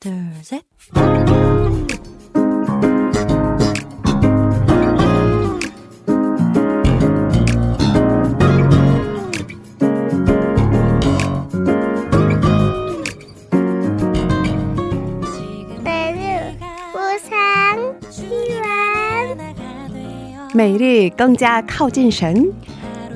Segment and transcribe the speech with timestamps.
[0.00, 0.12] 둘,
[0.42, 0.62] 셋.
[15.84, 16.58] 매일
[16.94, 19.36] 우상 희망
[20.54, 22.52] 每日更加靠近神，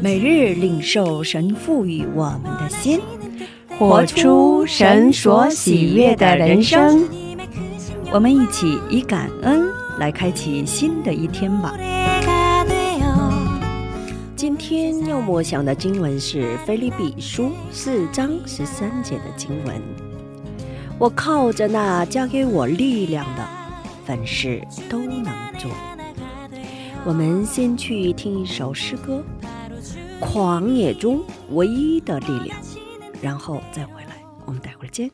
[0.00, 3.00] 每日领受神赋予我们的心，
[3.81, 7.09] 活出神所喜悦的人生。
[8.11, 11.75] 我们一起以感恩来开启新的一天吧。
[14.35, 19.81] 今天要默想的经文是《菲利比书》四章十三节的经文。
[20.99, 23.43] 我靠着那加给我力量的，
[24.05, 25.25] 凡事都能
[25.57, 25.71] 做。
[27.03, 29.23] 我们先去听一首诗歌
[30.19, 32.55] 《狂野中唯一的力量》，
[33.21, 34.21] 然后再回来。
[34.45, 35.09] 我们待会儿见。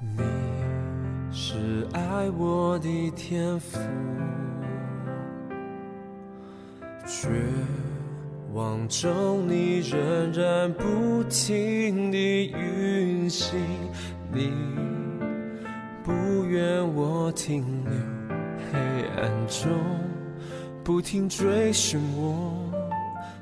[0.00, 0.22] 你
[1.32, 3.78] 是爱我的天赋，
[7.20, 7.28] 绝
[8.52, 13.58] 望中你仍然不停地运行，
[14.32, 14.52] 你
[16.04, 16.12] 不
[16.44, 17.92] 愿我停留
[18.70, 18.78] 黑
[19.20, 19.68] 暗中，
[20.84, 22.54] 不停追寻我，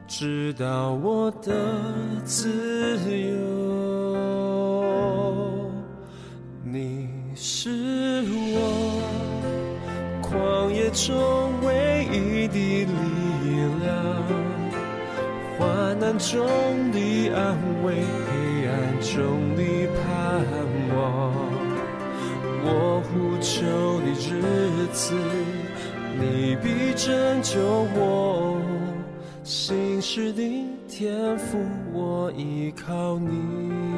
[0.08, 1.52] 直到我的
[2.24, 3.36] 自由。
[6.64, 7.68] 你是
[8.24, 9.02] 我
[10.22, 11.14] 旷野中
[16.06, 16.46] 暗中
[16.92, 20.46] 的安慰，黑暗中的盼
[20.96, 21.34] 望。
[22.62, 23.66] 我呼求
[24.02, 25.16] 的日子，
[26.20, 27.58] 你必拯救
[27.96, 28.62] 我。
[29.42, 31.58] 心事的天赋，
[31.92, 33.95] 我依靠你。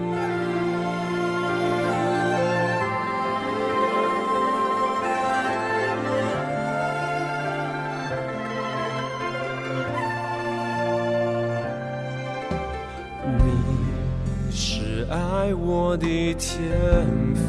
[15.71, 16.07] 我的
[16.39, 16.57] 天
[17.35, 17.43] 赋，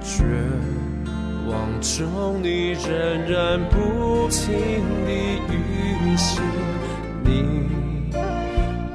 [0.00, 0.22] 绝
[1.48, 2.88] 望中你仍
[3.28, 4.46] 然不停
[5.04, 5.10] 地
[5.50, 6.40] 运行，
[7.24, 7.42] 你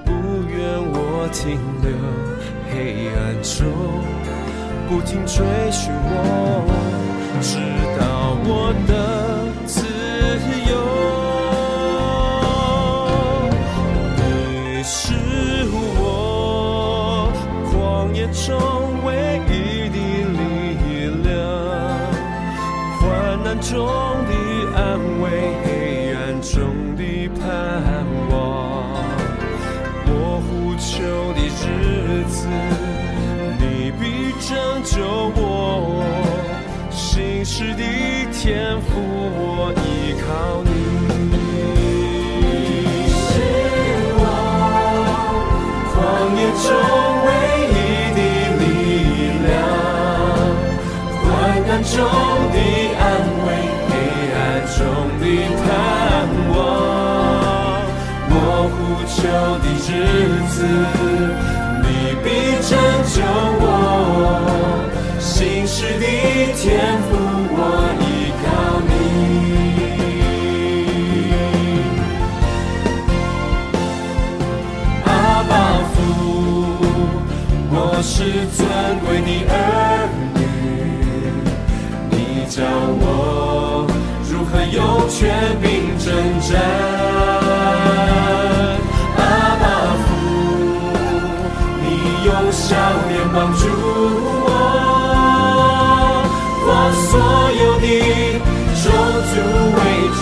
[0.05, 0.09] 不
[0.49, 0.57] 愿
[0.89, 1.91] 我停留
[2.71, 3.67] 黑暗中，
[4.87, 5.35] 不停追
[5.69, 6.15] 寻我，
[7.41, 7.59] 直
[7.99, 8.01] 到
[8.45, 8.93] 我的
[18.47, 18.55] 中
[19.03, 19.97] 唯一的
[20.37, 20.39] 力
[21.21, 21.35] 量，
[22.97, 23.05] 患
[23.43, 23.75] 难中
[24.25, 24.31] 的
[24.73, 24.79] 安
[25.21, 25.25] 慰，
[25.65, 25.67] 黑
[26.13, 26.55] 暗中
[26.95, 27.43] 的盼
[28.29, 28.33] 望。
[30.05, 30.09] 我
[30.47, 30.87] 呼求
[31.33, 32.47] 的日子，
[33.59, 34.01] 你必
[34.39, 34.47] 拯
[34.81, 34.95] 救
[35.35, 35.43] 我。
[36.89, 37.83] 心事的
[38.31, 38.87] 天赋，
[39.35, 40.69] 我依靠你。
[43.11, 43.29] 是
[44.15, 44.21] 我
[45.91, 45.95] 旷
[46.39, 46.65] 野中
[51.97, 52.05] 中
[52.53, 52.57] 的
[52.99, 53.01] 安
[53.43, 53.47] 慰，
[53.89, 53.91] 黑
[54.35, 54.37] 暗
[54.77, 54.79] 中
[55.17, 55.23] 的
[55.57, 55.65] 盼
[56.53, 56.55] 望。
[58.29, 58.33] 我
[58.69, 58.77] 呼
[59.09, 59.17] 求
[59.63, 59.89] 的日
[60.47, 60.55] 子，
[61.81, 61.85] 你
[62.23, 62.25] 必
[62.61, 62.71] 拯
[63.15, 63.17] 救
[63.59, 63.65] 我。
[65.19, 66.05] 心事的
[66.53, 66.61] 天
[67.09, 67.09] 赋，
[67.57, 67.59] 我
[67.99, 68.05] 依
[68.43, 68.45] 靠
[68.87, 68.89] 你。
[75.03, 75.09] 阿
[75.49, 75.51] 爸
[75.93, 75.97] 父，
[77.71, 78.13] 我是
[78.55, 78.59] 尊
[79.03, 79.55] 贵的儿，
[82.57, 83.85] 教我
[84.31, 85.15] 如何用权
[85.61, 85.65] 柄
[85.99, 86.09] 征
[86.41, 86.57] 战。
[89.15, 89.21] 阿
[89.61, 89.63] 爸
[90.01, 90.05] 父，
[91.83, 91.85] 你
[92.25, 92.65] 用笑
[93.09, 93.61] 脸帮助
[94.41, 94.49] 我，
[96.65, 96.69] 我
[97.05, 97.13] 所
[97.61, 97.85] 有的
[98.81, 98.85] 种
[99.29, 99.33] 族
[99.77, 99.79] 为
[100.17, 100.21] 主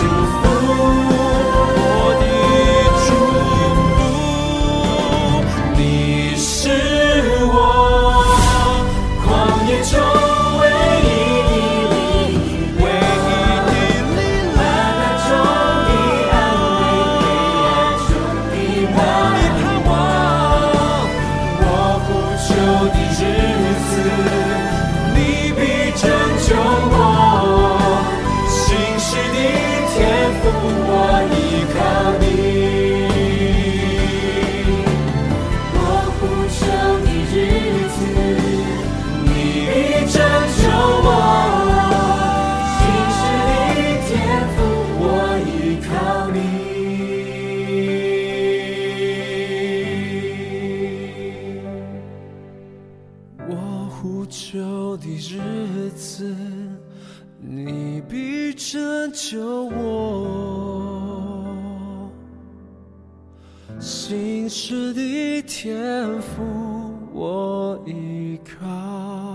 [68.60, 69.25] 依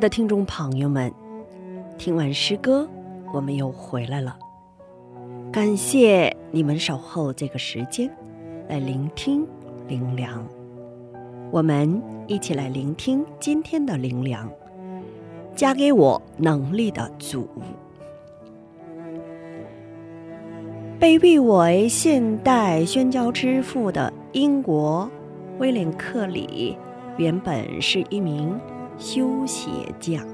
[0.00, 1.12] 的听众朋友们，
[1.98, 2.88] 听完诗歌，
[3.34, 4.34] 我们又回来了。
[5.52, 8.10] 感谢你们守候这个时间
[8.66, 9.46] 来聆听
[9.86, 10.42] 灵粮。
[11.50, 14.50] 我们一起来聆听今天的灵粮，
[15.54, 17.46] 加给我能力的主。
[20.98, 25.10] 被誉为现代宣教之父的英国
[25.58, 26.74] 威廉·克里，
[27.18, 28.58] 原本是一名
[29.00, 30.24] 修鞋匠。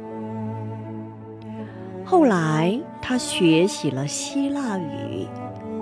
[2.05, 5.27] 后来，他学习了希腊语、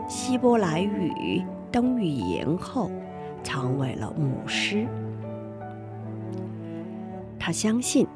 [0.08, 1.42] 希伯来语
[1.72, 2.90] 等语言后，
[3.42, 4.86] 成为了牧师。
[7.38, 8.06] 他相信，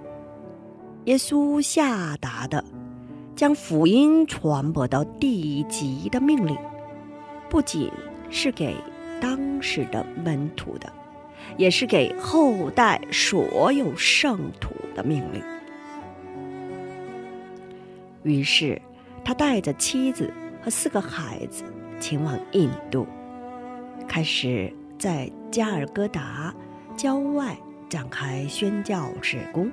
[1.05, 2.65] 耶稣下达的
[3.35, 6.56] 将福音传播到地极的命令，
[7.50, 7.91] 不仅
[8.31, 8.75] 是给
[9.20, 10.91] 当时的门徒的，
[11.56, 15.43] 也是给后代所有圣徒的命令。
[18.23, 18.81] 于是，
[19.25, 21.65] 他带着妻子和四个孩子
[22.00, 23.06] 前往印度，
[24.06, 26.55] 开始在加尔各答
[26.97, 27.56] 郊外
[27.89, 29.71] 展开宣教事工。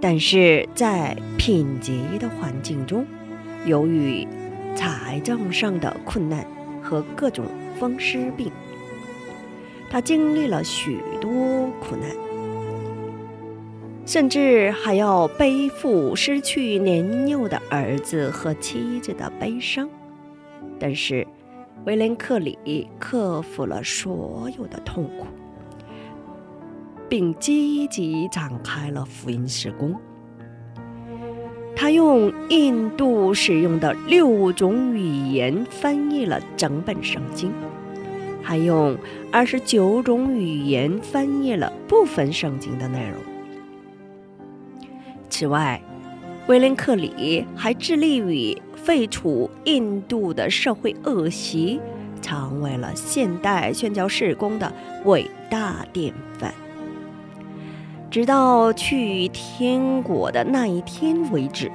[0.00, 3.06] 但是在贫瘠的环境中，
[3.64, 4.26] 由于
[4.74, 6.46] 财政上的困难
[6.82, 7.46] 和各种
[7.80, 8.52] 风湿病，
[9.96, 11.30] 他经历了许多
[11.80, 12.10] 苦难。
[14.04, 19.88] 甚至还要背负失去年幼的儿子和妻子的悲伤，
[20.78, 21.26] 但是
[21.86, 25.24] 威廉·克里克服了所有的痛苦，
[27.08, 29.96] 并积极展开了福音施工。
[31.74, 37.50] 他用印度使用的六种语言翻译了整本圣经，
[38.46, 38.96] 还用
[39.32, 43.20] 二十九种语言翻译了部分圣经的内容。
[45.28, 45.82] 此外，
[46.46, 51.80] 威廉·克里还致力于废除印度的社会恶习，
[52.22, 54.72] 成为了现代宣教士工的
[55.06, 56.54] 伟大典范。
[58.08, 61.68] 直到去天国的那一天为止，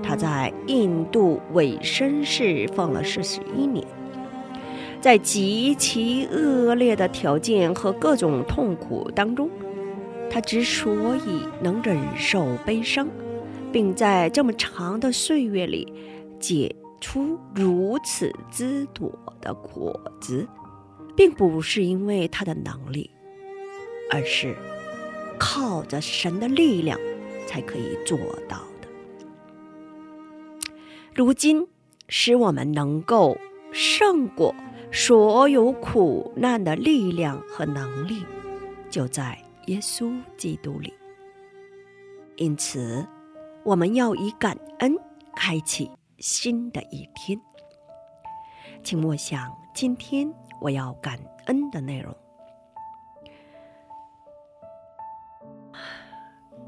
[0.00, 3.84] 他在印度委身侍奉了四十一年，
[5.04, 9.50] 在极其恶劣的条件和各种痛苦当中。
[10.30, 13.06] 他之所以能忍受悲伤，
[13.70, 15.92] 并在这么长的岁月里
[16.40, 20.48] 结出如此之多的果子，
[21.14, 23.10] 并不是因为他的能力，
[24.10, 24.56] 而是
[25.38, 26.98] 靠着神的力量
[27.46, 28.16] 才可以做
[28.48, 28.88] 到的。
[31.14, 31.68] 如今，
[32.08, 33.36] 使我们能够
[33.70, 34.54] 胜过
[34.92, 38.24] 所有苦难的力量和能力，
[38.90, 39.38] 就在。
[39.68, 40.92] 耶稣基督里，
[42.36, 43.08] 因此
[43.62, 44.94] 我们要以感恩
[45.34, 47.40] 开启新的一天。
[48.82, 52.14] 请默想今天我要感恩的内容。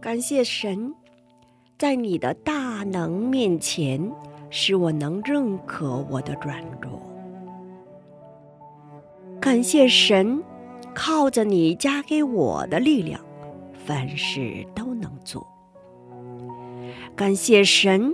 [0.00, 0.94] 感谢神，
[1.76, 4.10] 在你的大能面前，
[4.48, 6.98] 使我能认可我的软弱。
[9.46, 10.42] 感谢神。
[10.92, 13.20] 靠着你加给我的力量，
[13.84, 15.46] 凡事都能做。
[17.14, 18.12] 感谢神，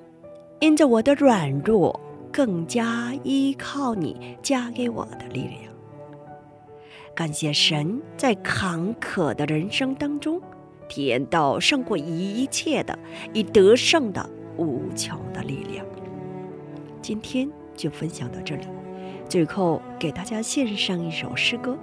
[0.60, 1.98] 因着我的软弱，
[2.30, 5.72] 更加依靠你加给我的力量。
[7.14, 10.38] 感谢神在坎坷的人生当中，
[10.86, 12.98] 体验到胜过一切的
[13.32, 15.86] 以得胜的无穷的力量。
[17.00, 18.66] 今天就分享到这里，
[19.28, 21.76] 最后给大家献上一首诗歌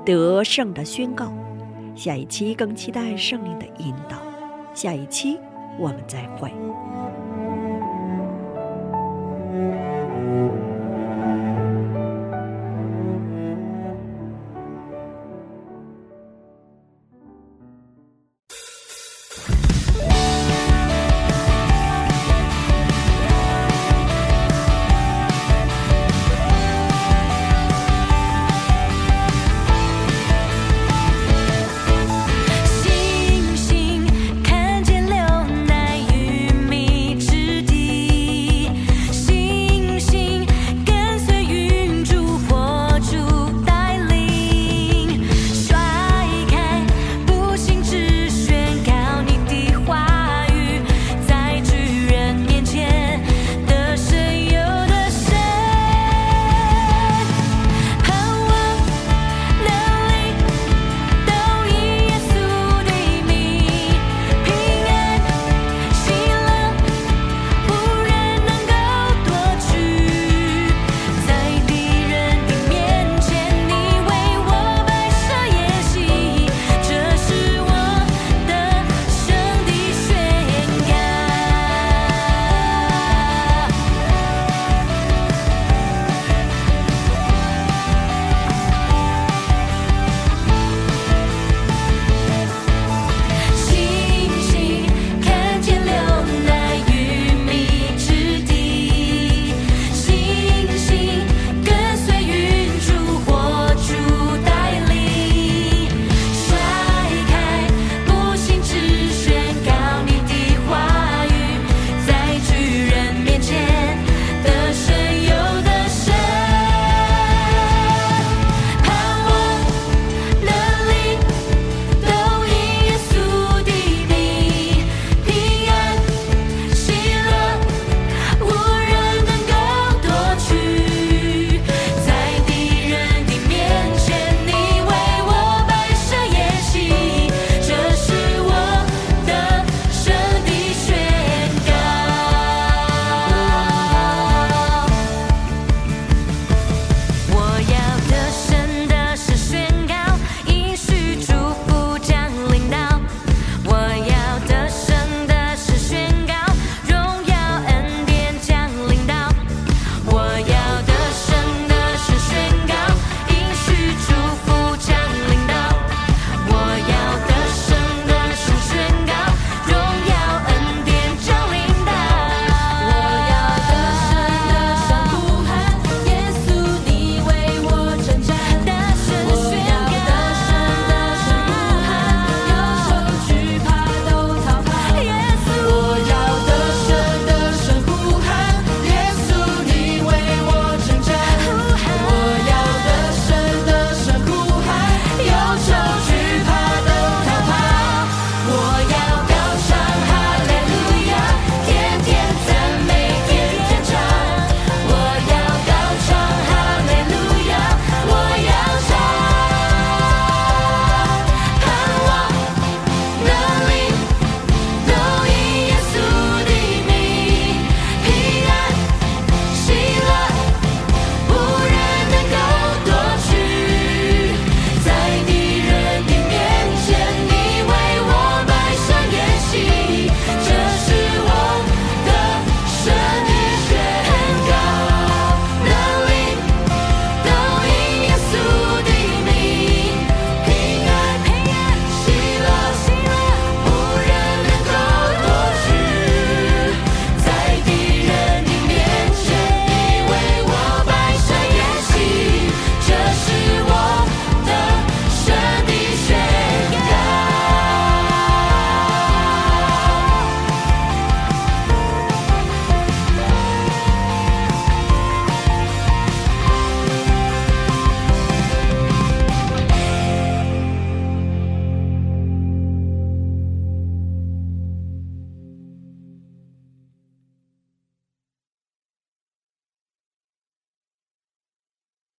[0.04, 1.26] 《得胜的宣告》。
[1.96, 4.18] 下一期更期待圣灵的引导。
[4.74, 5.38] 下一期
[5.78, 6.52] 我们再会。